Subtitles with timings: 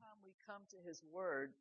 [0.00, 1.52] time we come to His Word,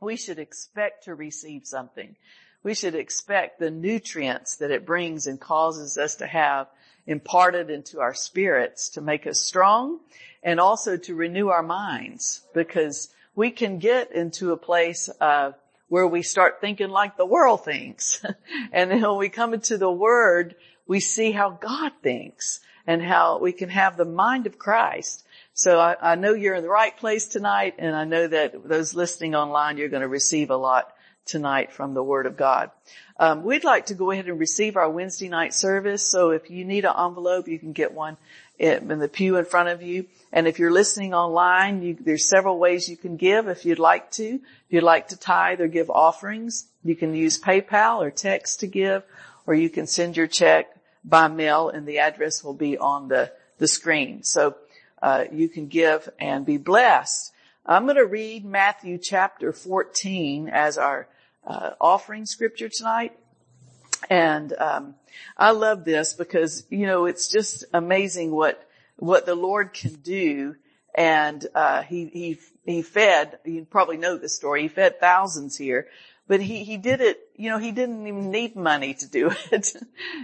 [0.00, 2.16] we should expect to receive something.
[2.62, 6.66] We should expect the nutrients that it brings and causes us to have
[7.06, 10.00] imparted into our spirits to make us strong
[10.42, 15.54] and also to renew our minds because we can get into a place of
[15.88, 18.22] where we start thinking like the world thinks.
[18.72, 20.54] and then when we come into the word,
[20.86, 25.24] we see how God thinks and how we can have the mind of Christ.
[25.58, 28.94] So I, I, know you're in the right place tonight and I know that those
[28.94, 30.94] listening online, you're going to receive a lot
[31.26, 32.70] tonight from the Word of God.
[33.18, 36.06] Um, we'd like to go ahead and receive our Wednesday night service.
[36.06, 38.16] So if you need an envelope, you can get one
[38.56, 40.06] in the pew in front of you.
[40.32, 44.12] And if you're listening online, you, there's several ways you can give if you'd like
[44.12, 44.34] to.
[44.34, 48.68] If you'd like to tithe or give offerings, you can use PayPal or text to
[48.68, 49.02] give,
[49.44, 50.68] or you can send your check
[51.04, 54.22] by mail and the address will be on the, the screen.
[54.22, 54.54] So,
[55.02, 57.32] uh, you can give and be blessed.
[57.64, 61.08] I'm going to read Matthew chapter 14 as our
[61.46, 63.12] uh, offering scripture tonight.
[64.08, 64.94] And um,
[65.36, 70.56] I love this because you know it's just amazing what what the Lord can do.
[70.94, 73.38] And uh, he he he fed.
[73.44, 74.62] You probably know the story.
[74.62, 75.88] He fed thousands here,
[76.26, 77.18] but he he did it.
[77.36, 79.74] You know, he didn't even need money to do it.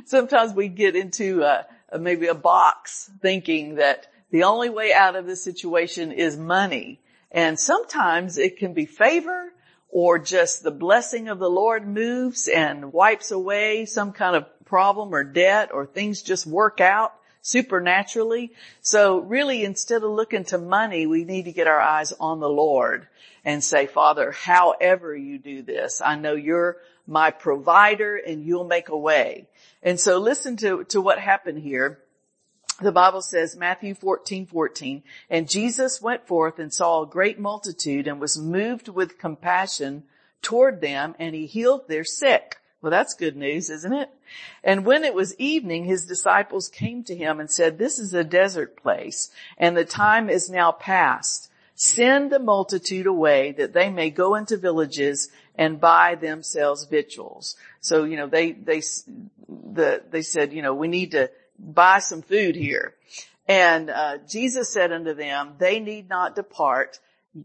[0.06, 1.64] Sometimes we get into uh,
[1.98, 6.98] maybe a box thinking that the only way out of this situation is money,
[7.30, 9.52] and sometimes it can be favor
[9.90, 15.14] or just the blessing of the Lord moves and wipes away some kind of problem
[15.14, 18.50] or debt or things just work out supernaturally.
[18.80, 22.48] So really instead of looking to money, we need to get our eyes on the
[22.48, 23.06] Lord
[23.44, 28.88] and say, Father, however you do this, I know you're my provider and you'll make
[28.88, 29.46] a way.
[29.80, 32.00] And so listen to, to what happened here
[32.80, 38.08] the Bible says, Matthew 14, 14, and Jesus went forth and saw a great multitude
[38.08, 40.04] and was moved with compassion
[40.42, 42.56] toward them and he healed their sick.
[42.82, 44.10] Well, that's good news, isn't it?
[44.62, 48.24] And when it was evening, his disciples came to him and said, this is a
[48.24, 51.50] desert place and the time is now past.
[51.76, 57.56] Send the multitude away that they may go into villages and buy themselves victuals.
[57.80, 58.80] So, you know, they, they,
[59.48, 62.94] the, they said, you know, we need to buy some food here.
[63.46, 66.98] And uh, Jesus said unto them, they need not depart,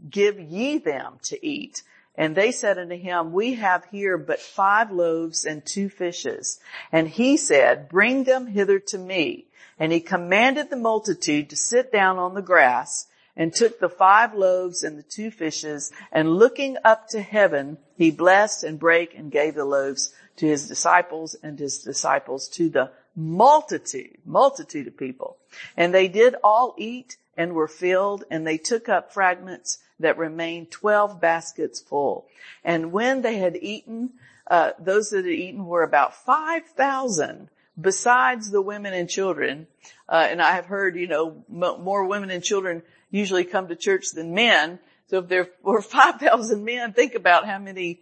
[0.09, 1.83] give ye them to eat.
[2.15, 6.59] And they said unto him, we have here but five loaves and two fishes.
[6.91, 9.45] And he said, bring them hither to me.
[9.77, 14.33] And he commanded the multitude to sit down on the grass and took the five
[14.35, 19.31] loaves and the two fishes and looking up to heaven, he blessed and brake and
[19.31, 25.37] gave the loaves to his disciples and his disciples to the multitude, multitude of people.
[25.75, 30.71] And they did all eat and were filled and they took up fragments that remained
[30.71, 32.27] 12 baskets full.
[32.63, 34.11] And when they had eaten,
[34.47, 37.49] uh, those that had eaten were about 5,000
[37.79, 39.67] besides the women and children.
[40.07, 43.75] Uh, and I have heard, you know, m- more women and children usually come to
[43.75, 44.79] church than men.
[45.07, 48.01] So if there were 5,000 men, think about how many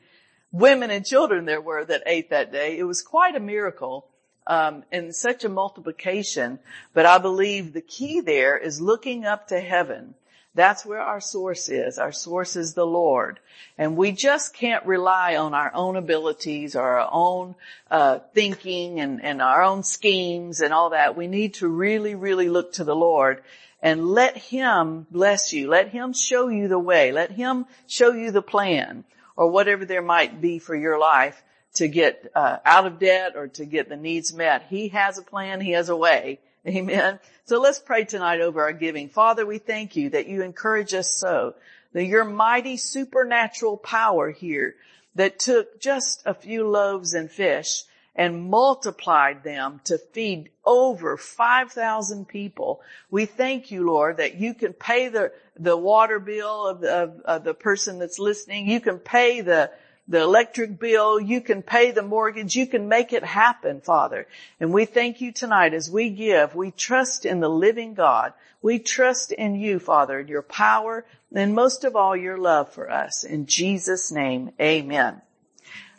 [0.52, 2.78] women and children there were that ate that day.
[2.78, 4.08] It was quite a miracle
[4.48, 6.60] um, and such a multiplication.
[6.94, 10.16] But I believe the key there is looking up to heaven.
[10.56, 12.00] That's where our source is.
[12.00, 13.40] Our source is the Lord.
[13.78, 17.54] And we just can't rely on our own abilities or our own
[17.92, 21.16] uh, thinking and, and our own schemes and all that.
[21.16, 23.44] We need to really, really look to the Lord
[23.84, 25.70] and let Him bless you.
[25.70, 27.12] Let Him show you the way.
[27.12, 29.04] Let Him show you the plan
[29.36, 31.44] or whatever there might be for your life
[31.78, 34.66] to get uh, out of debt or to get the needs met.
[34.70, 35.62] He has a plan.
[35.62, 36.40] He has a way.
[36.68, 37.20] Amen.
[37.46, 39.10] So let's pray tonight over our giving.
[39.10, 41.56] Father, we thank you that you encourage us so
[41.94, 44.76] that your mighty supernatural power here
[45.16, 47.84] that took just a few loaves and fish
[48.16, 52.82] and multiplied them to feed over 5,000 people.
[53.12, 57.44] We thank you, Lord, that you can pay the, the water bill of, of, of
[57.44, 58.68] the person that's listening.
[58.68, 59.72] You can pay the,
[60.08, 64.28] the electric bill, you can pay the mortgage, you can make it happen, Father.
[64.60, 68.34] And we thank you tonight as we give, we trust in the living God.
[68.62, 73.24] We trust in you, Father, your power, and most of all your love for us.
[73.24, 75.22] In Jesus name, amen.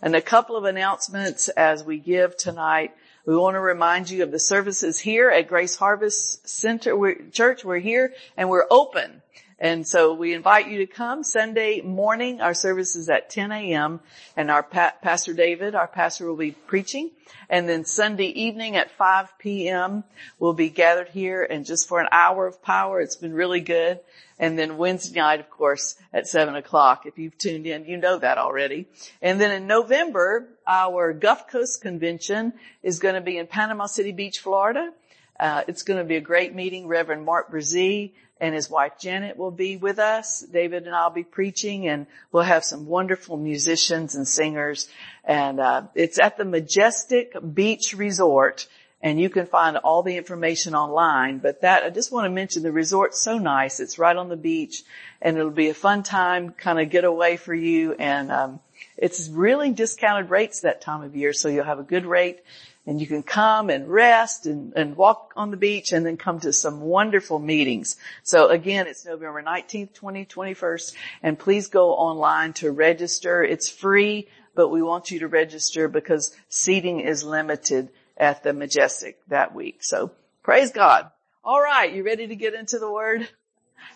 [0.02, 2.94] And a couple of announcements as we give tonight.
[3.26, 7.64] We want to remind you of the services here at Grace Harvest Center Church.
[7.64, 9.22] We're here and we're open
[9.60, 12.40] And so we invite you to come Sunday morning.
[12.40, 13.99] Our service is at 10 a.m.
[14.37, 17.10] and our pa- Pastor David, our pastor will be preaching.
[17.50, 20.05] And then Sunday evening at 5 p.m.
[20.38, 23.00] we'll be gathered here and just for an hour of power.
[23.00, 23.99] It's been really good.
[24.38, 27.06] And then Wednesday night, of course, at seven o'clock.
[27.06, 28.87] If you've tuned in, you know that already.
[29.20, 32.52] And then in November, our Gulf Coast Convention
[32.84, 34.93] is going to be in Panama City Beach, Florida.
[35.40, 36.87] Uh, it's going to be a great meeting.
[36.87, 40.40] Reverend Mark Brazee and his wife Janet will be with us.
[40.40, 44.88] David and I'll be preaching and we'll have some wonderful musicians and singers.
[45.25, 48.69] And, uh, it's at the Majestic Beach Resort
[49.00, 51.38] and you can find all the information online.
[51.38, 53.81] But that, I just want to mention the resort's so nice.
[53.81, 54.82] It's right on the beach
[55.20, 57.94] and it'll be a fun time kind of get away for you.
[57.94, 58.61] And, um,
[58.96, 61.32] it's really discounted rates that time of year.
[61.32, 62.41] So you'll have a good rate
[62.88, 66.40] and you can come and rest and, and walk on the beach and then come
[66.40, 67.96] to some wonderful meetings.
[68.23, 73.44] So again, it's November 19th, 20, 21st, and please go online to register.
[73.44, 79.19] It's free, but we want you to register because seating is limited at the Majestic
[79.29, 79.81] that week.
[79.82, 80.11] So
[80.43, 81.11] praise God.
[81.44, 81.93] All right.
[81.93, 83.29] You ready to get into the word?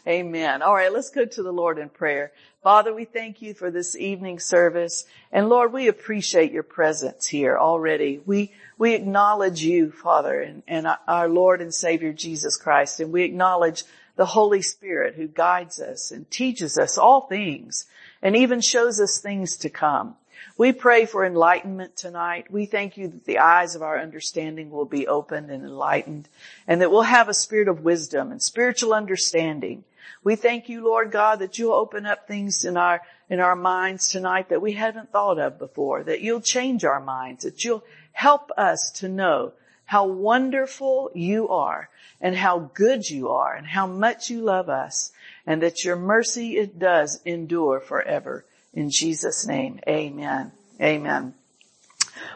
[0.06, 0.62] Amen.
[0.62, 0.92] All right.
[0.92, 2.32] Let's go to the Lord in prayer.
[2.64, 5.04] Father, we thank you for this evening service.
[5.30, 8.20] And Lord, we appreciate your presence here already.
[8.26, 13.22] We, we acknowledge you, Father, and, and our Lord and Savior Jesus Christ, and we
[13.22, 13.84] acknowledge
[14.16, 17.86] the Holy Spirit who guides us and teaches us all things
[18.20, 20.16] and even shows us things to come.
[20.56, 22.50] We pray for enlightenment tonight.
[22.50, 26.28] We thank you that the eyes of our understanding will be opened and enlightened
[26.66, 29.84] and that we'll have a spirit of wisdom and spiritual understanding.
[30.24, 34.08] We thank you, Lord God, that you'll open up things in our, in our minds
[34.08, 38.50] tonight that we haven't thought of before, that you'll change our minds, that you'll Help
[38.56, 39.52] us to know
[39.84, 41.88] how wonderful you are
[42.20, 45.12] and how good you are and how much you love us
[45.46, 48.44] and that your mercy it does endure forever.
[48.74, 50.50] In Jesus name, amen.
[50.80, 51.34] Amen.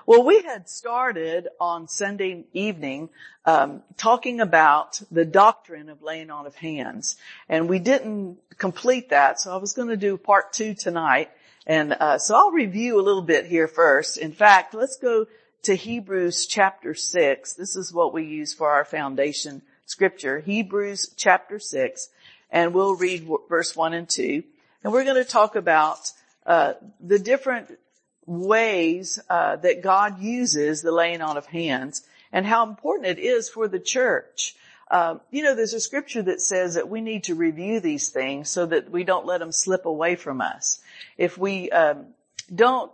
[0.04, 3.08] Well, we had started on Sunday evening
[3.46, 7.16] um, talking about the doctrine of laying on of hands,
[7.48, 9.40] and we didn't complete that.
[9.40, 11.30] So I was going to do part two tonight,
[11.66, 14.18] and uh, so I'll review a little bit here first.
[14.18, 15.26] In fact, let's go
[15.62, 17.54] to Hebrews chapter 6.
[17.54, 20.40] This is what we use for our foundation scripture.
[20.40, 22.10] Hebrews chapter 6.
[22.50, 24.44] And we'll read verse 1 and 2.
[24.84, 26.12] And we're going to talk about
[26.46, 27.76] uh, the different
[28.24, 32.02] ways uh, that God uses the laying on of hands
[32.32, 34.54] and how important it is for the church.
[34.88, 38.48] Uh, you know, there's a scripture that says that we need to review these things
[38.48, 40.80] so that we don't let them slip away from us.
[41.18, 42.06] If we um,
[42.54, 42.92] don't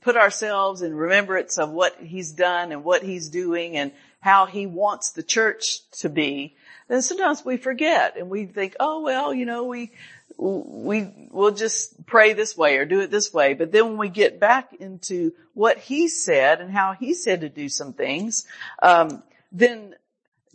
[0.00, 4.66] put ourselves in remembrance of what he's done and what he's doing and how he
[4.66, 6.56] wants the church to be,
[6.88, 9.92] then sometimes we forget and we think, oh well, you know, we,
[10.36, 13.54] we will just pray this way or do it this way.
[13.54, 17.48] But then when we get back into what he said and how he said to
[17.48, 18.46] do some things,
[18.82, 19.22] um,
[19.52, 19.94] then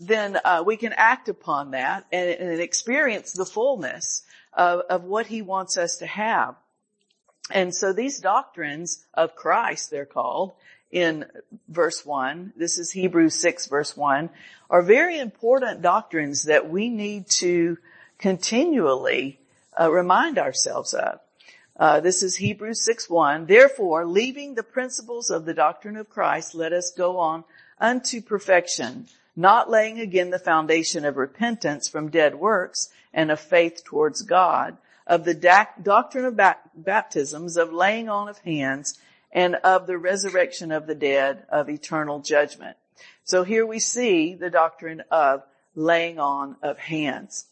[0.02, 4.24] then uh, we can act upon that and, and experience the fullness
[4.54, 6.56] of, of what he wants us to have.
[7.52, 10.54] And so these doctrines of Christ, they're called
[10.92, 11.26] in
[11.68, 14.30] verse one, this is Hebrews 6 verse 1,
[14.70, 17.78] are very important doctrines that we need to
[18.18, 19.40] continually
[19.80, 21.20] uh, remind ourselves of.
[21.76, 23.46] Uh, this is Hebrews 6 1.
[23.46, 27.46] Therefore, leaving the principles of the doctrine of Christ, let us go on
[27.80, 33.84] unto perfection, not laying again the foundation of repentance from dead works and of faith
[33.86, 34.78] towards God,
[35.08, 35.34] of the
[35.82, 36.40] doctrine of
[36.76, 39.00] baptisms, of laying on of hands,
[39.32, 42.76] and of the resurrection of the dead, of eternal judgment.
[43.24, 45.44] So here we see the doctrine of
[45.76, 47.46] laying on of hands.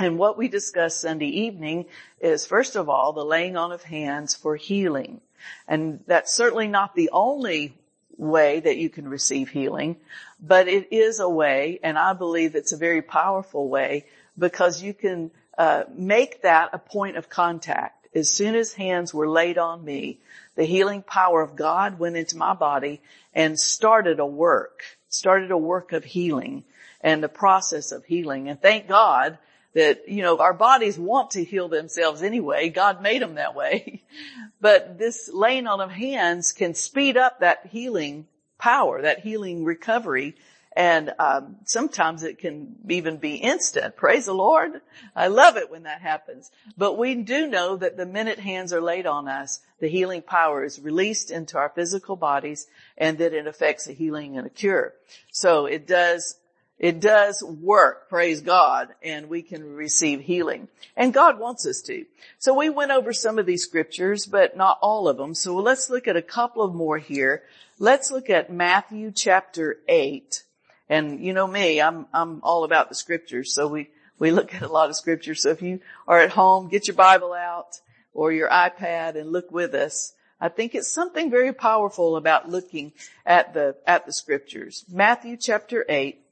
[0.00, 1.84] And what we discussed Sunday evening
[2.20, 5.20] is first of all, the laying on of hands for healing.
[5.68, 7.74] And that's certainly not the only
[8.16, 9.96] way that you can receive healing,
[10.40, 14.06] but it is a way, and I believe it's a very powerful way
[14.38, 18.08] because you can uh, make that a point of contact.
[18.14, 20.18] As soon as hands were laid on me,
[20.54, 23.02] the healing power of God went into my body
[23.34, 26.64] and started a work, started a work of healing
[27.02, 28.48] and the process of healing.
[28.48, 29.36] And thank God
[29.74, 32.68] that, you know, our bodies want to heal themselves anyway.
[32.68, 34.02] God made them that way.
[34.60, 38.26] but this laying on of hands can speed up that healing
[38.58, 40.34] power, that healing recovery
[40.72, 43.96] and um, sometimes it can even be instant.
[43.96, 44.80] Praise the Lord.
[45.16, 46.50] I love it when that happens.
[46.78, 50.62] But we do know that the minute hands are laid on us, the healing power
[50.62, 54.94] is released into our physical bodies and that it affects a healing and a cure.
[55.32, 56.36] So it does
[56.80, 60.66] it does work, praise God, and we can receive healing.
[60.96, 62.06] And God wants us to.
[62.38, 65.34] So we went over some of these scriptures, but not all of them.
[65.34, 67.42] So let's look at a couple of more here.
[67.78, 70.42] Let's look at Matthew chapter 8.
[70.88, 73.52] And you know me, I'm, I'm all about the scriptures.
[73.52, 75.42] So we, we look at a lot of scriptures.
[75.42, 77.78] So if you are at home, get your Bible out
[78.14, 80.14] or your iPad and look with us.
[80.40, 82.92] I think it's something very powerful about looking
[83.26, 84.86] at the, at the scriptures.
[84.90, 86.24] Matthew chapter 8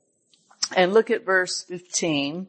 [0.76, 2.46] and look at verse 15.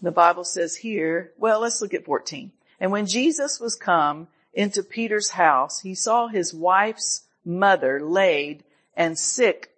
[0.00, 2.52] The Bible says here, well, let's look at 14.
[2.80, 8.62] And when Jesus was come into Peter's house, he saw his wife's mother laid
[8.96, 9.70] and sick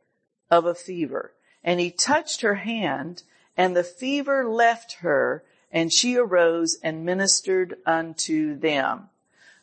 [0.51, 1.33] of a fever.
[1.65, 3.23] And he touched her hand
[3.57, 9.09] and the fever left her and she arose and ministered unto them.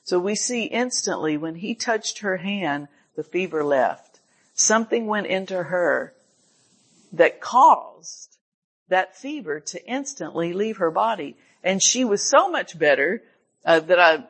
[0.03, 4.06] So we see instantly when he touched her hand, the fever left
[4.57, 6.13] something went into her
[7.13, 8.37] that caused
[8.89, 11.37] that fever to instantly leave her body.
[11.63, 13.23] And she was so much better
[13.65, 14.23] uh, that I,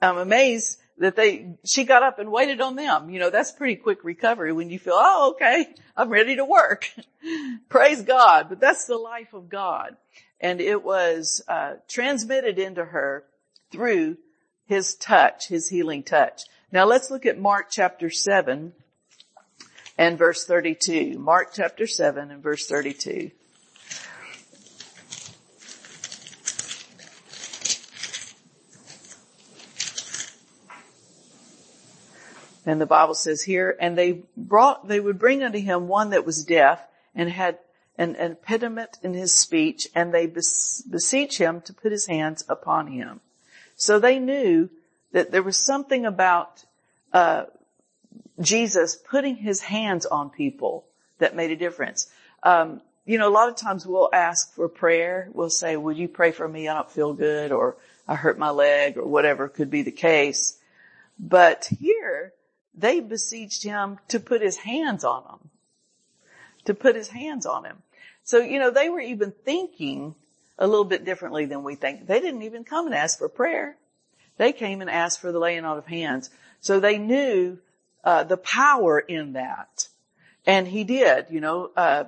[0.00, 3.10] I'm amazed that they, she got up and waited on them.
[3.10, 6.92] You know, that's pretty quick recovery when you feel, oh, okay, I'm ready to work.
[7.68, 8.48] Praise God.
[8.48, 9.96] But that's the life of God.
[10.40, 13.24] And it was uh, transmitted into her
[13.70, 14.18] through
[14.66, 16.42] his touch, his healing touch.
[16.70, 18.72] Now let's look at Mark chapter 7
[20.02, 21.16] and verse 32.
[21.16, 23.30] Mark chapter 7 and verse 32.
[32.66, 36.26] And the Bible says here, and they brought, they would bring unto him one that
[36.26, 36.80] was deaf
[37.14, 37.58] and had
[37.96, 43.20] an impediment in his speech and they beseech him to put his hands upon him.
[43.76, 44.68] So they knew
[45.12, 46.64] that there was something about,
[47.12, 47.44] uh,
[48.40, 50.84] Jesus putting his hands on people
[51.18, 52.10] that made a difference.
[52.42, 55.28] Um, you know, a lot of times we'll ask for prayer.
[55.32, 56.68] We'll say, would you pray for me?
[56.68, 60.58] I don't feel good or I hurt my leg or whatever could be the case.
[61.18, 62.32] But here
[62.74, 65.50] they besieged him to put his hands on them,
[66.64, 67.82] to put his hands on him.
[68.24, 70.14] So, you know, they were even thinking
[70.58, 72.06] a little bit differently than we think.
[72.06, 73.76] They didn't even come and ask for prayer.
[74.36, 76.30] They came and asked for the laying on of hands.
[76.60, 77.58] So they knew
[78.04, 79.88] uh, the power in that.
[80.46, 82.04] And he did, you know, uh,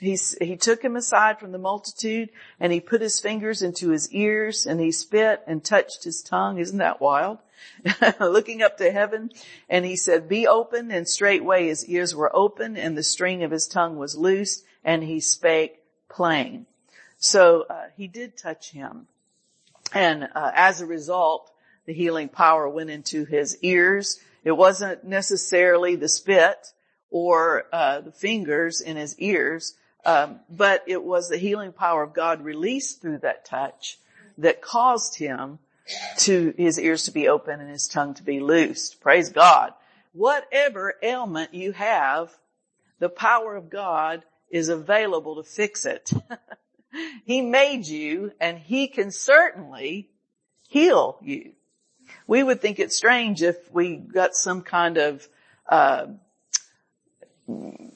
[0.00, 2.30] he, he took him aside from the multitude
[2.60, 6.58] and he put his fingers into his ears and he spit and touched his tongue.
[6.58, 7.38] Isn't that wild?
[8.20, 9.30] Looking up to heaven
[9.68, 13.50] and he said, be open and straightway his ears were open and the string of
[13.50, 16.66] his tongue was loosed and he spake plain.
[17.18, 19.08] So, uh, he did touch him.
[19.92, 21.50] And, uh, as a result,
[21.86, 26.72] the healing power went into his ears it wasn't necessarily the spit
[27.10, 29.74] or uh, the fingers in his ears,
[30.06, 33.98] um, but it was the healing power of God released through that touch
[34.38, 35.58] that caused him
[36.20, 39.02] to his ears to be open and his tongue to be loosed.
[39.02, 39.74] Praise God.
[40.14, 42.34] Whatever ailment you have,
[43.00, 46.10] the power of God is available to fix it.
[47.26, 50.08] he made you and he can certainly
[50.70, 51.52] heal you
[52.28, 55.26] we would think it's strange if we got some kind of
[55.66, 56.06] uh,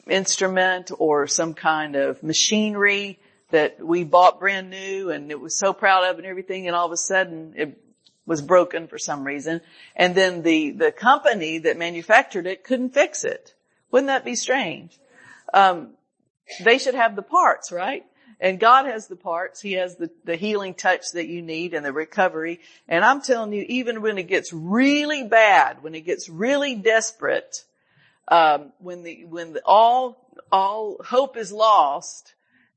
[0.08, 3.20] instrument or some kind of machinery
[3.50, 6.86] that we bought brand new and it was so proud of and everything and all
[6.86, 7.78] of a sudden it
[8.24, 9.60] was broken for some reason.
[9.94, 13.54] And then the the company that manufactured it couldn't fix it.
[13.90, 14.98] Wouldn't that be strange?
[15.52, 15.90] Um,
[16.64, 18.04] they should have the parts right
[18.42, 19.62] and God has the parts.
[19.62, 22.58] He has the, the healing touch that you need and the recovery.
[22.88, 27.64] And I'm telling you, even when it gets really bad, when it gets really desperate,
[28.26, 32.34] um, when the, when the, all, all hope is lost,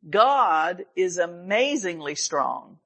[0.07, 2.77] God is amazingly strong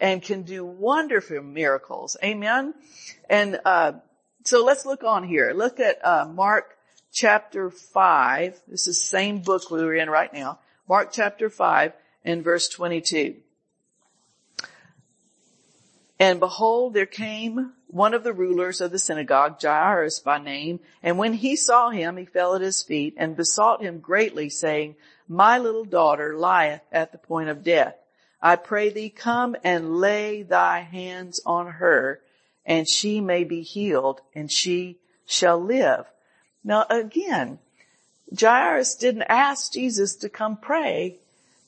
[0.00, 2.16] and can do wonderful miracles.
[2.22, 2.74] Amen.
[3.30, 3.92] And, uh,
[4.42, 5.52] so let's look on here.
[5.54, 6.76] Look at, uh, Mark
[7.12, 8.60] chapter five.
[8.66, 10.58] This is the same book we were in right now.
[10.88, 11.92] Mark chapter five
[12.24, 13.36] in verse 22.
[16.18, 21.18] And behold, there came one of the rulers of the synagogue, Jairus by name, and
[21.18, 24.96] when he saw him, he fell at his feet and besought him greatly, saying,
[25.28, 27.96] My little daughter lieth at the point of death.
[28.40, 32.20] I pray thee come and lay thy hands on her,
[32.64, 36.06] and she may be healed, and she shall live.
[36.62, 37.58] Now again,
[38.38, 41.18] Jairus didn't ask Jesus to come pray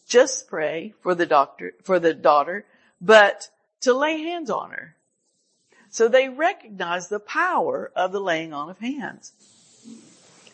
[0.07, 2.65] just pray for the doctor, for the daughter,
[3.01, 3.49] but
[3.81, 4.95] to lay hands on her.
[5.91, 9.33] So they recognize the power of the laying on of hands.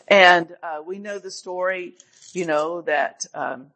[0.07, 1.93] And uh, we know the story,
[2.33, 3.67] you know, that um,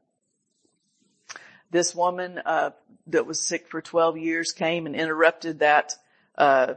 [1.71, 2.71] this woman uh,
[3.07, 5.93] that was sick for 12 years came and interrupted that
[6.37, 6.75] uh,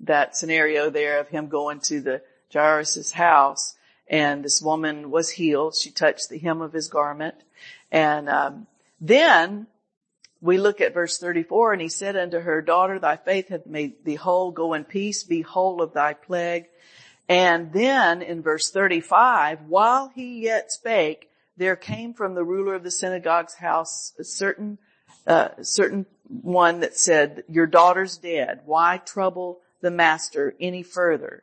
[0.00, 3.74] that scenario there of him going to the Jairus's house,
[4.08, 5.74] and this woman was healed.
[5.74, 7.36] She touched the hem of his garment,
[7.90, 8.66] and um,
[9.00, 9.66] then
[10.44, 14.04] we look at verse 34 and he said unto her, daughter, thy faith hath made
[14.04, 14.50] thee whole.
[14.50, 16.66] Go in peace, be whole of thy plague.
[17.30, 22.82] And then in verse 35, while he yet spake, there came from the ruler of
[22.82, 24.76] the synagogue's house a certain,
[25.26, 28.60] uh, certain one that said, your daughter's dead.
[28.66, 31.42] Why trouble the master any further?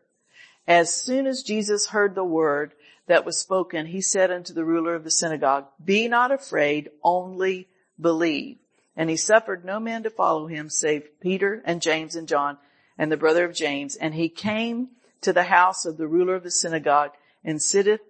[0.67, 2.73] As soon as Jesus heard the word
[3.07, 7.67] that was spoken, he said unto the ruler of the synagogue, be not afraid, only
[7.99, 8.57] believe.
[8.95, 12.57] And he suffered no man to follow him save Peter and James and John
[12.97, 13.95] and the brother of James.
[13.95, 14.89] And he came
[15.21, 17.11] to the house of the ruler of the synagogue
[17.43, 18.01] and sitteth,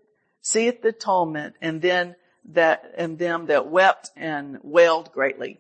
[0.41, 2.15] seeth the tumult and then
[2.49, 5.59] that, and them that wept and wailed greatly.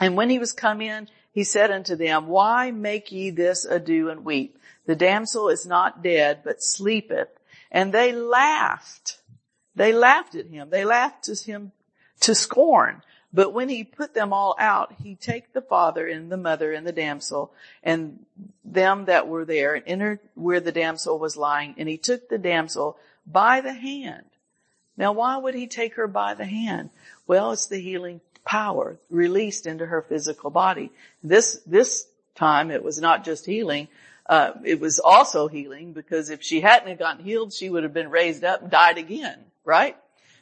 [0.00, 4.08] And when he was come in, he said unto them, why make ye this ado
[4.08, 4.58] and weep?
[4.88, 7.28] The damsel is not dead, but sleepeth.
[7.70, 9.18] And they laughed.
[9.76, 10.70] They laughed at him.
[10.70, 11.72] They laughed at him
[12.20, 13.02] to scorn.
[13.30, 16.86] But when he put them all out, he take the father and the mother and
[16.86, 17.52] the damsel
[17.82, 18.24] and
[18.64, 22.38] them that were there and entered where the damsel was lying and he took the
[22.38, 24.24] damsel by the hand.
[24.96, 26.88] Now why would he take her by the hand?
[27.26, 30.90] Well, it's the healing power released into her physical body.
[31.22, 33.88] This, this time it was not just healing,
[34.28, 38.10] uh, it was also healing because if she hadn't gotten healed, she would have been
[38.10, 39.96] raised up and died again, right?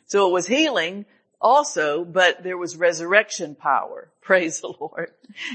[0.06, 1.06] So it was healing,
[1.40, 5.12] also, but there was resurrection power, praise the Lord,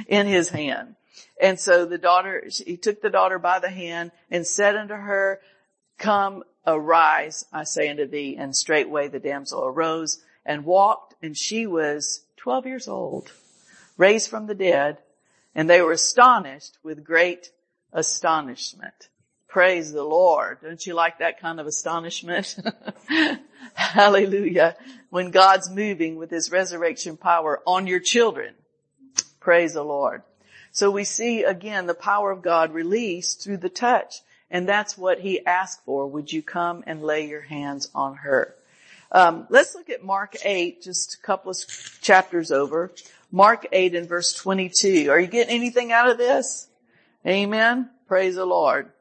[0.08, 0.96] in his hand.
[1.42, 5.42] And so the daughter, he took the daughter by the hand and said unto her,
[5.98, 8.38] come, arise, I say unto thee.
[8.38, 13.32] And straightway the damsel arose and walked and she was 12 years old,
[13.98, 15.00] raised from the dead.
[15.54, 17.52] And they were astonished with great
[17.94, 19.10] astonishment.
[19.48, 20.60] Praise the Lord.
[20.62, 22.58] Don't you like that kind of astonishment?
[23.74, 24.78] Hallelujah.
[25.10, 28.54] When God's moving with his resurrection power on your children.
[29.42, 30.24] Praise the Lord.
[30.72, 34.22] So we see again the power of God released through the touch.
[34.50, 36.08] And that's what he asked for.
[36.08, 38.56] Would you come and lay your hands on her?
[39.12, 41.58] Um, let's look at Mark 8, just a couple of
[42.02, 42.92] chapters over.
[43.32, 45.10] Mark 8 and verse 22.
[45.10, 46.68] Are you getting anything out of this?
[47.26, 47.90] Amen.
[48.08, 48.92] Praise the Lord.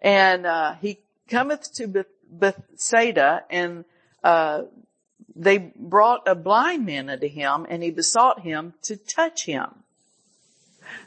[0.00, 3.84] And, uh, he cometh to Beth- Bethsaida and,
[4.24, 4.62] uh,
[5.34, 9.82] they brought a blind man unto him and he besought him to touch him.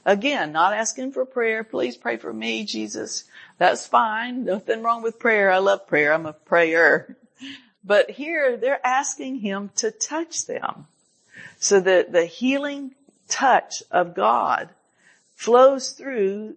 [0.05, 1.63] Again, not asking for prayer.
[1.63, 3.25] Please pray for me, Jesus.
[3.57, 4.45] That's fine.
[4.45, 5.51] Nothing wrong with prayer.
[5.51, 6.13] I love prayer.
[6.13, 7.17] I'm a prayer.
[7.83, 10.87] But here they're asking him to touch them
[11.59, 12.95] so that the healing
[13.27, 14.69] touch of God
[15.35, 16.55] flows through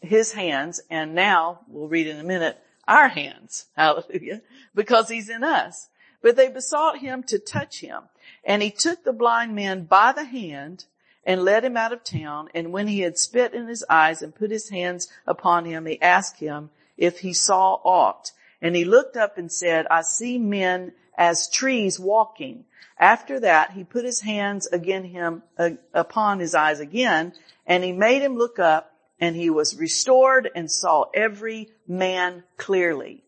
[0.00, 3.66] his hands and now we'll read in a minute our hands.
[3.76, 4.42] Hallelujah.
[4.74, 5.88] Because he's in us.
[6.20, 8.02] But they besought him to touch him
[8.44, 10.84] and he took the blind man by the hand
[11.24, 12.48] and led him out of town.
[12.54, 16.00] And when he had spit in his eyes and put his hands upon him, he
[16.00, 18.32] asked him if he saw aught.
[18.60, 22.64] And he looked up and said, I see men as trees walking.
[22.98, 27.32] After that, he put his hands again him uh, upon his eyes again,
[27.68, 33.22] and he made him look up and he was restored and saw every man clearly.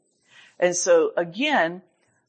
[0.58, 1.82] And so again,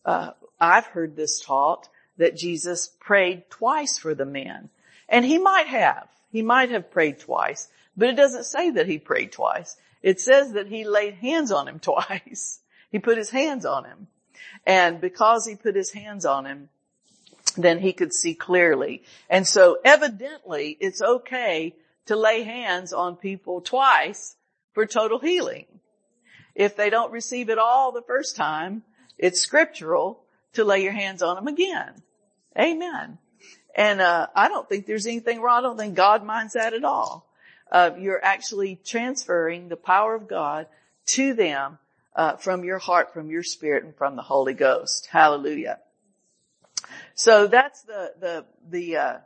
[0.06, 4.69] uh, I've heard this taught that Jesus prayed twice for the man.
[5.10, 6.08] And he might have.
[6.32, 9.76] He might have prayed twice, but it doesn't say that he prayed twice.
[10.02, 12.60] It says that he laid hands on him twice.
[12.91, 14.08] he put his hands on him.
[14.65, 16.69] And because he put his hands on him,
[17.58, 19.04] then he could see clearly.
[19.30, 24.36] And so evidently it's okay to lay hands on people twice
[24.74, 25.66] for total healing.
[26.56, 28.84] If they don't receive it all the first time,
[29.18, 31.94] it's scriptural to lay your hands on them again.
[32.58, 33.18] Amen.
[33.76, 35.60] And uh, I don't think there's anything wrong.
[35.60, 37.28] I don't think God minds that at all.
[37.72, 40.68] Uh, you're actually transferring the power of God
[41.06, 41.78] to them
[42.16, 45.08] uh, from your heart, from your spirit, and from the Holy Ghost.
[45.10, 45.80] Hallelujah.
[47.16, 49.18] So that's the the the uh,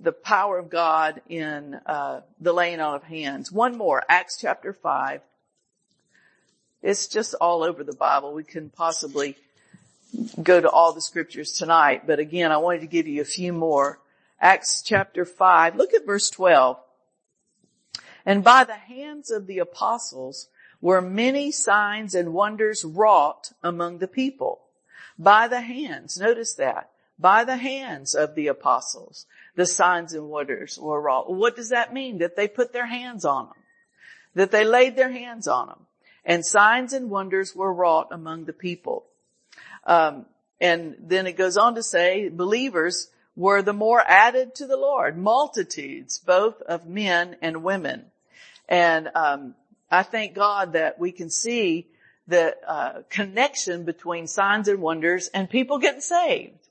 [0.00, 3.50] the power of God in uh, the laying on of hands.
[3.50, 5.20] One more, Acts chapter five.
[6.82, 8.32] It's just all over the Bible.
[8.32, 9.36] We can possibly
[10.42, 13.52] go to all the scriptures tonight, but again, I wanted to give you a few
[13.52, 13.98] more.
[14.40, 15.74] Acts chapter five.
[15.74, 16.78] Look at verse twelve.
[18.24, 20.48] And by the hands of the apostles
[20.80, 24.60] were many signs and wonders wrought among the people
[25.18, 26.16] by the hands.
[26.18, 26.90] Notice that.
[27.18, 29.26] By the hands of the apostles,
[29.58, 31.28] the signs and wonders were wrought.
[31.28, 32.18] What does that mean?
[32.18, 33.56] That they put their hands on them.
[34.36, 35.80] That they laid their hands on them.
[36.24, 39.06] And signs and wonders were wrought among the people.
[39.84, 40.26] Um,
[40.60, 45.18] and then it goes on to say believers were the more added to the Lord,
[45.18, 48.04] multitudes, both of men and women.
[48.68, 49.56] And um,
[49.90, 51.88] I thank God that we can see
[52.28, 56.68] the uh, connection between signs and wonders and people getting saved.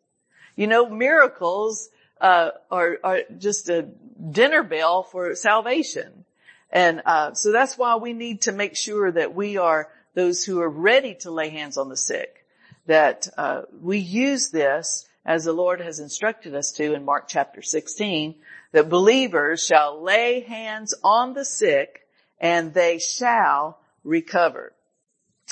[0.55, 1.89] You know, miracles
[2.21, 3.87] uh, are, are just a
[4.31, 6.25] dinner bell for salvation.
[6.71, 10.59] And uh, so that's why we need to make sure that we are those who
[10.61, 12.45] are ready to lay hands on the sick,
[12.87, 17.61] that uh, we use this as the Lord has instructed us to in Mark chapter
[17.61, 18.35] 16,
[18.71, 22.07] that believers shall lay hands on the sick
[22.39, 24.73] and they shall recover.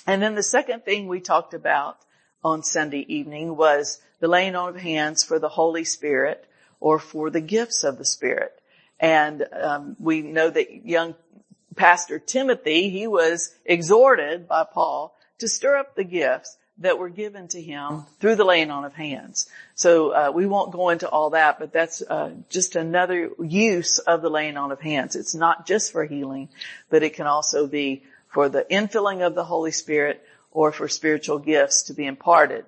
[0.08, 1.97] And then the second thing we talked about
[2.43, 6.47] on Sunday evening was the laying on of hands for the Holy Spirit
[6.86, 8.54] or for the gifts of the Spirit.
[9.00, 11.15] And um, we know that young
[11.76, 17.48] Pastor Timothy, he was exhorted by Paul to stir up the gifts that were given
[17.48, 19.50] to him through the laying on of hands.
[19.74, 24.21] So uh, we won't go into all that, but that's uh, just another use of
[24.21, 25.15] the laying on of hands.
[25.15, 26.50] It's not just for healing,
[26.91, 31.39] but it can also be for the infilling of the Holy Spirit or for spiritual
[31.39, 32.65] gifts to be imparted.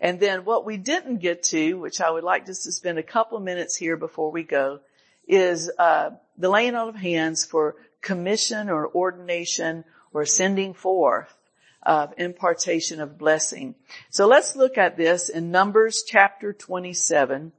[0.00, 3.02] And then what we didn't get to, which I would like just to spend a
[3.02, 4.80] couple of minutes here before we go,
[5.28, 11.34] is uh, the laying on of hands for commission or ordination or sending forth
[11.82, 13.74] of impartation of blessing.
[14.10, 17.52] So let's look at this in Numbers chapter 27.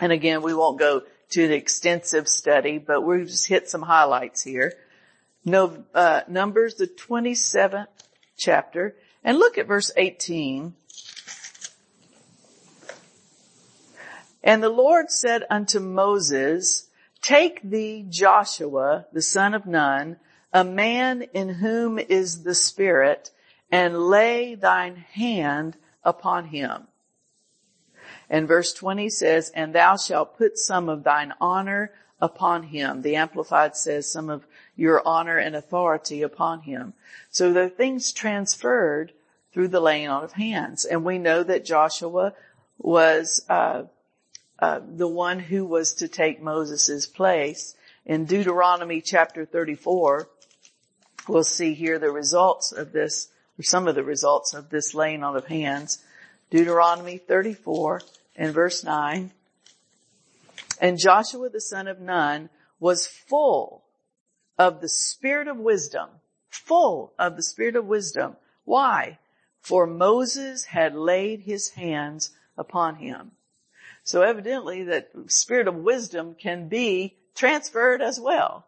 [0.00, 4.42] And again, we won't go to an extensive study, but we'll just hit some highlights
[4.42, 4.72] here.
[5.44, 7.86] No, uh, Numbers, the 27th
[8.36, 10.74] chapter, and look at verse 18.
[14.48, 16.88] And the Lord said unto Moses,
[17.20, 20.16] take thee Joshua, the son of Nun,
[20.54, 23.30] a man in whom is the Spirit,
[23.70, 26.86] and lay thine hand upon him.
[28.30, 33.02] And verse 20 says, and thou shalt put some of thine honor upon him.
[33.02, 36.94] The Amplified says some of your honor and authority upon him.
[37.28, 39.12] So the things transferred
[39.52, 40.86] through the laying on of hands.
[40.86, 42.32] And we know that Joshua
[42.78, 43.82] was, uh,
[44.58, 47.74] uh, the one who was to take Moses' place.
[48.04, 50.28] In Deuteronomy chapter 34,
[51.28, 55.22] we'll see here the results of this, or some of the results of this laying
[55.22, 56.02] on of hands.
[56.50, 58.02] Deuteronomy 34
[58.36, 59.30] and verse 9.
[60.80, 63.84] And Joshua the son of Nun was full
[64.58, 66.08] of the spirit of wisdom,
[66.50, 68.36] full of the spirit of wisdom.
[68.64, 69.18] Why?
[69.60, 73.32] For Moses had laid his hands upon him.
[74.08, 78.64] So evidently that spirit of wisdom can be transferred as well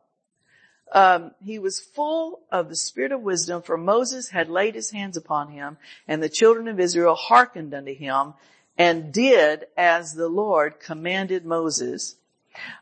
[0.92, 5.16] um, he was full of the spirit of wisdom for Moses had laid his hands
[5.16, 5.76] upon him
[6.08, 8.34] and the children of Israel hearkened unto him
[8.76, 12.16] and did as the Lord commanded Moses.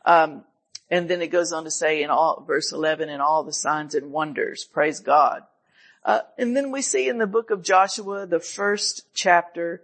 [0.05, 0.44] Um,
[0.90, 3.94] and then it goes on to say in all, verse 11, in all the signs
[3.94, 5.42] and wonders, praise God.
[6.05, 9.83] Uh, and then we see in the book of Joshua, the first chapter,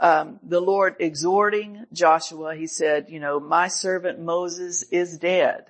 [0.00, 5.66] um, the Lord exhorting Joshua, he said, you know, my servant Moses is dead.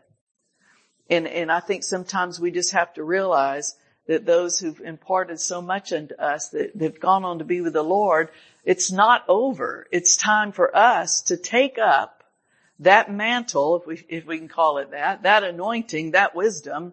[1.10, 5.60] And, and I think sometimes we just have to realize that those who've imparted so
[5.60, 8.30] much unto us that they've gone on to be with the Lord,
[8.64, 9.87] it's not over.
[9.90, 12.24] It's time for us to take up
[12.80, 16.92] that mantle, if we, if we can call it that, that anointing, that wisdom,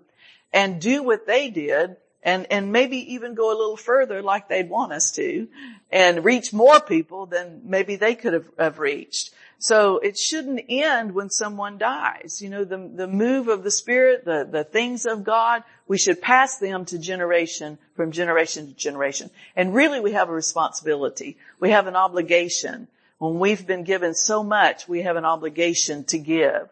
[0.54, 4.70] and do what they did and, and maybe even go a little further like they'd
[4.70, 5.48] want us to
[5.92, 9.34] and reach more people than maybe they could have, have reached.
[9.58, 12.42] So it shouldn't end when someone dies.
[12.42, 16.20] You know, the, the move of the Spirit, the, the things of God, we should
[16.20, 19.30] pass them to generation, from generation to generation.
[19.56, 21.38] And really we have a responsibility.
[21.60, 22.88] We have an obligation.
[23.20, 26.68] When we've been given so much, we have an obligation to give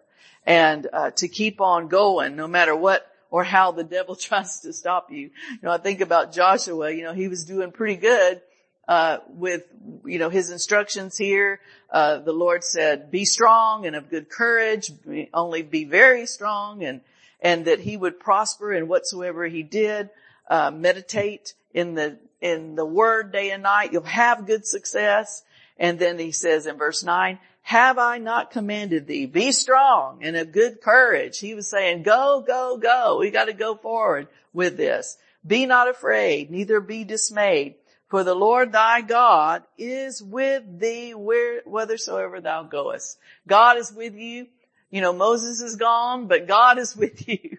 [0.47, 4.73] and uh, to keep on going no matter what or how the devil tries to
[4.73, 5.17] stop you.
[5.51, 8.41] You know, I think about Joshua, you know, he was doing pretty good
[8.87, 9.63] uh, with,
[10.05, 11.59] you know, his instructions here.
[11.91, 14.91] Uh, the Lord said, be strong and of good courage,
[15.33, 17.01] only be very strong and,
[17.39, 20.09] and that he would prosper in whatsoever he did,
[20.49, 23.93] uh, meditate in the, in the word day and night.
[23.93, 25.43] You'll have good success.
[25.77, 29.27] And then he says in verse nine, have I not commanded thee?
[29.27, 31.37] Be strong and of good courage.
[31.37, 33.19] He was saying, go, go, go.
[33.19, 35.19] We got to go forward with this.
[35.45, 37.75] Be not afraid, neither be dismayed,
[38.07, 43.19] for the Lord thy God is with thee where, whithersoever thou goest.
[43.47, 44.47] God is with you.
[44.89, 47.55] You know, Moses is gone, but God is with you.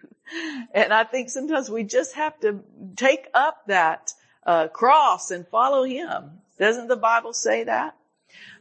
[0.73, 2.59] And I think sometimes we just have to
[2.97, 4.11] take up that
[4.45, 6.31] uh, cross and follow him.
[6.59, 7.95] Doesn't the Bible say that?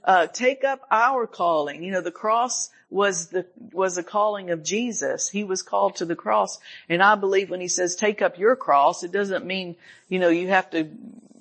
[0.04, 1.82] Uh, take up our calling.
[1.82, 5.28] You know, the cross was the, was the calling of Jesus.
[5.28, 6.58] He was called to the cross.
[6.88, 9.76] And I believe when he says take up your cross, it doesn't mean,
[10.08, 10.88] you know, you have to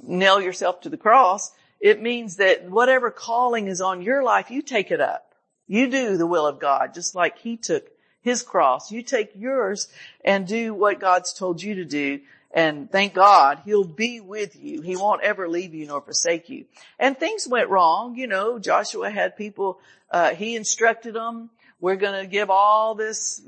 [0.03, 1.51] nail yourself to the cross.
[1.79, 5.33] It means that whatever calling is on your life, you take it up.
[5.67, 7.89] You do the will of God, just like he took
[8.21, 8.91] his cross.
[8.91, 9.87] You take yours
[10.25, 12.19] and do what God's told you to do.
[12.51, 14.81] And thank God he'll be with you.
[14.81, 16.65] He won't ever leave you nor forsake you.
[16.97, 18.15] And things went wrong.
[18.15, 23.41] You know, Joshua had people, uh, he instructed them, we're going to give all this,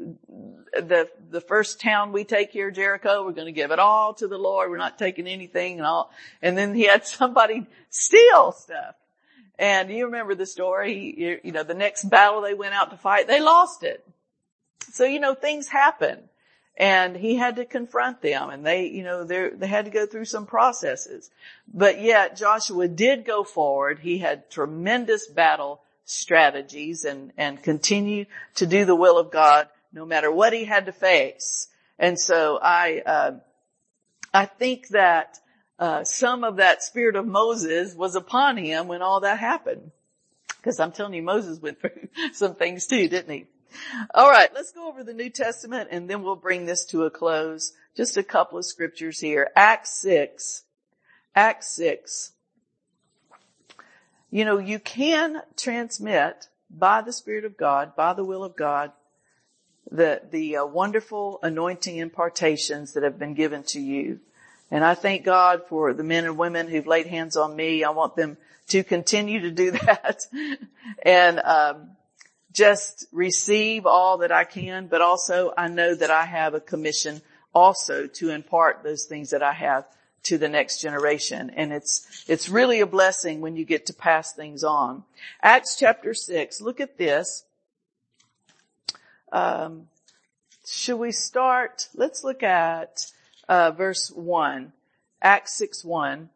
[0.74, 4.28] the, the first town we take here, Jericho, we're going to give it all to
[4.28, 4.70] the Lord.
[4.70, 6.12] We're not taking anything and all.
[6.42, 8.96] And then he had somebody steal stuff.
[9.60, 13.28] And you remember the story, you know, the next battle they went out to fight,
[13.28, 14.04] they lost it.
[14.92, 16.18] So, you know, things happen
[16.78, 20.26] and he had to confront them and they, you know, they had to go through
[20.26, 21.30] some processes.
[21.72, 24.00] But yet Joshua did go forward.
[24.00, 30.06] He had tremendous battle strategies and, and continue to do the will of God no
[30.06, 31.68] matter what he had to face.
[32.00, 33.32] And so I, uh,
[34.34, 35.40] I think that,
[35.78, 39.92] uh, some of that spirit of Moses was upon him when all that happened.
[40.64, 43.46] Cause I'm telling you, Moses went through some things too, didn't he?
[44.14, 47.10] All right, let's go over the New Testament and then we'll bring this to a
[47.10, 47.74] close.
[47.96, 49.50] Just a couple of scriptures here.
[49.56, 50.64] Acts 6.
[51.36, 52.32] Acts 6.
[54.30, 58.94] You know, you can transmit by the Spirit of God, by the will of God,
[59.92, 64.20] the, the uh, wonderful anointing impartations that have been given to you.
[64.70, 67.84] And I thank God for the men and women who've laid hands on me.
[67.84, 68.38] I want them
[68.70, 70.22] to continue to do that.
[71.04, 71.90] and, um,
[72.54, 77.22] just receive all that I can, but also I know that I have a commission
[77.54, 79.86] also to impart those things that I have
[80.24, 81.50] to the next generation.
[81.50, 85.04] And it's, it's really a blessing when you get to pass things on.
[85.42, 87.44] Acts chapter six, look at this.
[89.32, 89.88] Um,
[90.66, 91.88] should we start?
[91.96, 93.12] Let's look at,
[93.50, 94.74] uh, verse one,
[95.22, 96.30] Acts six one.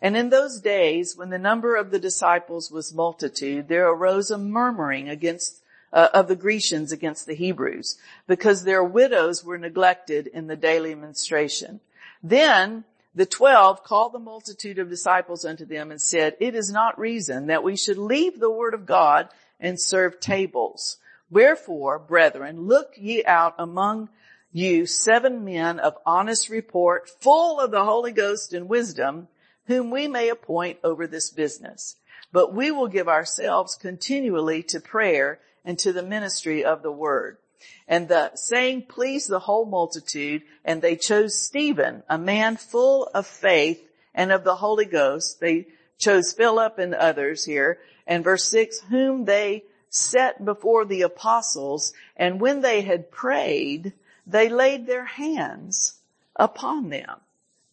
[0.00, 4.38] And in those days, when the number of the disciples was multitude, there arose a
[4.38, 5.61] murmuring against
[5.92, 10.94] uh, of the Grecians against the Hebrews because their widows were neglected in the daily
[10.94, 11.80] ministration.
[12.22, 16.98] Then the twelve called the multitude of disciples unto them and said, it is not
[16.98, 19.28] reason that we should leave the word of God
[19.60, 20.96] and serve tables.
[21.30, 24.08] Wherefore, brethren, look ye out among
[24.52, 29.28] you seven men of honest report, full of the Holy Ghost and wisdom,
[29.66, 31.96] whom we may appoint over this business.
[32.32, 37.38] But we will give ourselves continually to prayer and to the ministry of the word.
[37.86, 43.26] And the saying pleased the whole multitude and they chose Stephen, a man full of
[43.26, 43.82] faith
[44.14, 45.40] and of the Holy Ghost.
[45.40, 45.66] They
[45.98, 47.78] chose Philip and others here.
[48.06, 53.92] And verse six, whom they set before the apostles and when they had prayed,
[54.26, 55.94] they laid their hands
[56.36, 57.20] upon them.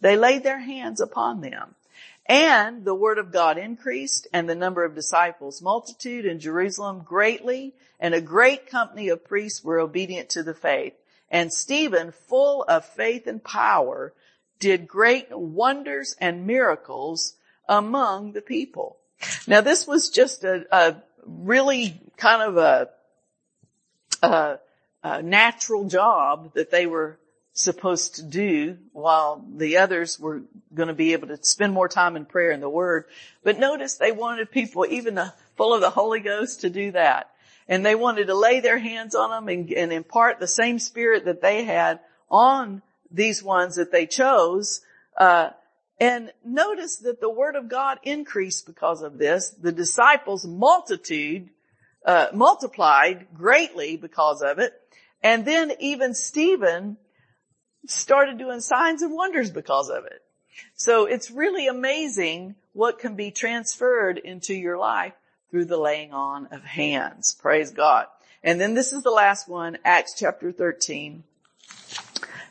[0.01, 1.75] They laid their hands upon them.
[2.29, 7.73] And the word of God increased and the number of disciples multitude in Jerusalem greatly
[7.99, 10.93] and a great company of priests were obedient to the faith.
[11.31, 14.13] And Stephen, full of faith and power,
[14.59, 17.33] did great wonders and miracles
[17.67, 18.97] among the people.
[19.47, 22.89] Now this was just a, a really kind of a,
[24.21, 24.59] a,
[25.03, 27.17] a natural job that they were
[27.53, 32.15] supposed to do while the others were going to be able to spend more time
[32.15, 33.05] in prayer and the word.
[33.43, 37.31] But notice they wanted people, even the, full of the Holy Ghost to do that.
[37.67, 41.25] And they wanted to lay their hands on them and, and impart the same spirit
[41.25, 42.81] that they had on
[43.11, 44.81] these ones that they chose.
[45.17, 45.49] Uh,
[45.99, 49.49] and notice that the word of God increased because of this.
[49.49, 51.49] The disciples multitude,
[52.05, 54.73] uh, multiplied greatly because of it.
[55.21, 56.97] And then even Stephen
[57.87, 60.21] started doing signs and wonders because of it.
[60.75, 65.13] So it's really amazing what can be transferred into your life
[65.51, 67.35] through the laying on of hands.
[67.41, 68.07] Praise God.
[68.43, 71.23] And then this is the last one, Acts chapter 13.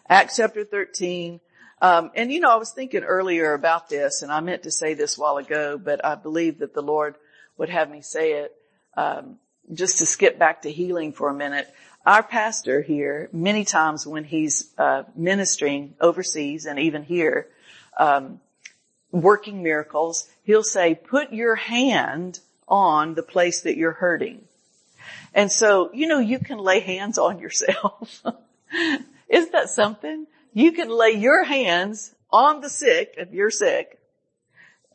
[0.08, 1.40] Acts chapter 13.
[1.80, 4.94] Um, and you know, I was thinking earlier about this and I meant to say
[4.94, 7.14] this a while ago, but I believe that the Lord
[7.56, 8.54] would have me say it.
[8.96, 9.38] Um,
[9.72, 11.72] just to skip back to healing for a minute,
[12.08, 17.48] our pastor here, many times when he's uh, ministering overseas and even here,
[17.98, 18.40] um,
[19.12, 24.42] working miracles, he'll say, "Put your hand on the place that you're hurting."
[25.34, 28.22] And so, you know, you can lay hands on yourself.
[29.28, 30.26] Isn't that something?
[30.54, 33.98] You can lay your hands on the sick if you're sick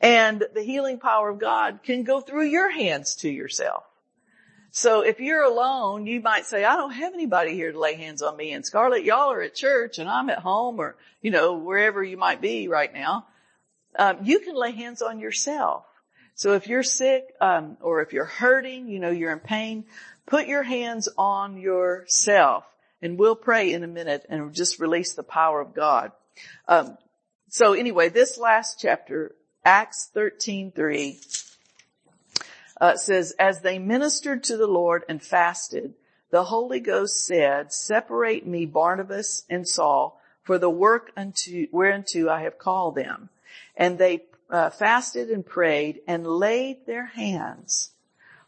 [0.02, 3.86] and the healing power of God can go through your hands to yourself.
[4.76, 8.24] So if you're alone, you might say, I don't have anybody here to lay hands
[8.24, 8.54] on me.
[8.54, 12.18] And Scarlett, y'all are at church and I'm at home or, you know, wherever you
[12.18, 13.28] might be right now.
[14.00, 15.86] Um, you can lay hands on yourself.
[16.34, 19.86] So if you're sick, um, or if you're hurting, you know, you're in pain,
[20.26, 22.66] put your hands on yourself
[23.00, 26.14] and we'll pray in a minute and just release the power of God.
[26.68, 26.98] Um,
[27.48, 31.43] so anyway, this last chapter, Acts 13:3
[32.80, 35.94] uh, says, as they ministered to the Lord and fasted,
[36.32, 42.42] the Holy Ghost said, separate me Barnabas and Saul for the work unto, whereunto I
[42.42, 43.30] have called them.
[43.76, 47.92] And they uh, fasted and prayed and laid their hands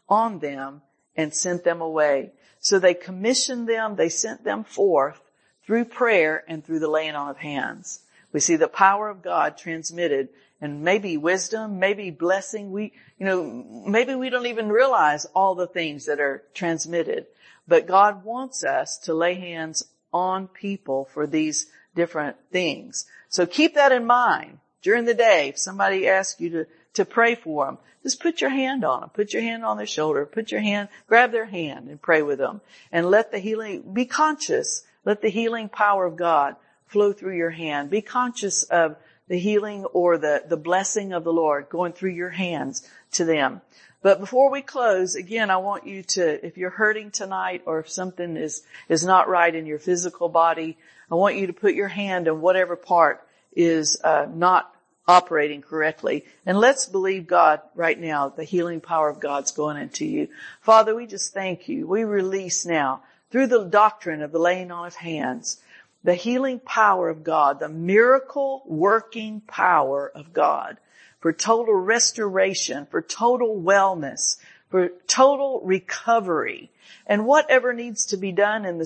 [0.08, 0.82] on them
[1.16, 2.32] and sent them away.
[2.60, 5.20] So they commissioned them, they sent them forth
[5.64, 8.00] through prayer and through the laying on of hands.
[8.32, 10.28] We see the power of God transmitted
[10.60, 12.70] and maybe wisdom, maybe blessing.
[12.72, 13.44] We, you know,
[13.86, 17.26] maybe we don't even realize all the things that are transmitted,
[17.68, 23.06] but God wants us to lay hands on people for these different things.
[23.28, 25.48] So keep that in mind during the day.
[25.48, 29.10] If somebody asks you to, to pray for them, just put your hand on them,
[29.10, 32.38] put your hand on their shoulder, put your hand, grab their hand and pray with
[32.38, 32.60] them
[32.92, 37.50] and let the healing, be conscious, let the healing power of God flow through your
[37.50, 37.90] hand.
[37.90, 38.96] Be conscious of
[39.28, 43.60] the healing or the, the blessing of the Lord going through your hands to them.
[44.02, 47.90] But before we close, again, I want you to, if you're hurting tonight or if
[47.90, 50.76] something is, is not right in your physical body,
[51.10, 54.72] I want you to put your hand on whatever part is uh, not
[55.08, 56.24] operating correctly.
[56.44, 60.28] And let's believe God right now, the healing power of God's going into you.
[60.60, 61.86] Father, we just thank you.
[61.86, 65.60] We release now through the doctrine of the laying on of hands
[66.06, 70.76] the healing power of God, the miracle working power of God
[71.18, 74.36] for total restoration, for total wellness,
[74.70, 76.70] for total recovery.
[77.08, 78.84] And whatever needs to be done in the,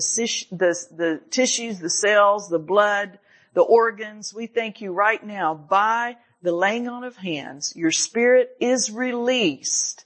[0.51, 3.19] the, the tissues, the cells, the blood,
[3.53, 8.49] the organs, we thank you right now by the laying on of hands, your spirit
[8.59, 10.05] is released.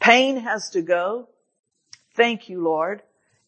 [0.00, 1.28] Pain has to go.
[2.16, 3.02] Thank you, Lord.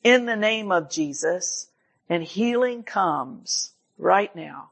[0.05, 1.67] In the name of Jesus.
[2.09, 4.71] And healing comes right now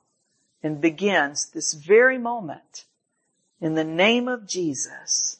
[0.62, 2.85] and begins this very moment
[3.61, 5.38] in the name of Jesus.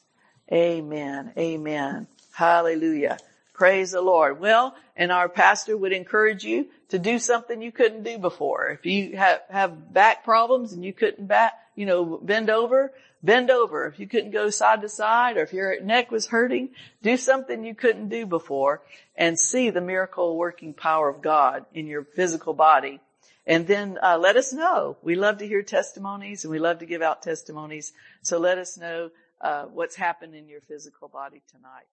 [0.53, 1.33] Amen.
[1.37, 2.07] Amen.
[2.33, 3.19] Hallelujah.
[3.55, 4.41] Praise the Lord.
[4.41, 8.69] Well, and our pastor would encourage you to do something you couldn't do before.
[8.71, 13.53] If you have, have back problems and you couldn't back, you know, bend over, bend
[13.53, 13.87] over.
[13.87, 17.65] If you couldn't go side to side or if your neck was hurting, do something
[17.65, 18.83] you couldn't do before
[19.15, 22.99] and see the miracle working power of God in your physical body.
[23.47, 24.97] And then uh, let us know.
[25.01, 27.93] We love to hear testimonies and we love to give out testimonies.
[28.23, 31.87] So let us know uh, what's happened in your physical body tonight.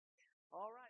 [0.54, 0.89] All right.